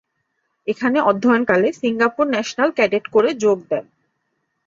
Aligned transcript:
এখানে 0.67 0.97
অধ্যয়নকালে 1.01 1.67
Singapore 1.73 2.25
national 2.27 2.69
cadet 2.71 3.05
কোরে 3.07 3.31
যোগ 3.43 3.57
দেন। 3.69 3.85